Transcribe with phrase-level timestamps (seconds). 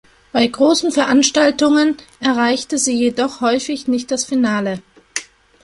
[0.31, 4.81] Bei großen Veranstaltungen erreichte sie jedoch häufig nicht das Finale.